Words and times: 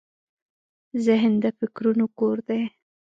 ذهن 1.05 1.33
د 1.43 1.45
فکرونو 1.59 2.05
کور 2.17 2.37
دی. 2.47 2.61